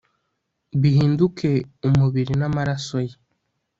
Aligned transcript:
bihinduke 0.81 1.51
umubiri 1.87 2.33
n'amaraso 2.39 2.97
ye 3.07 3.15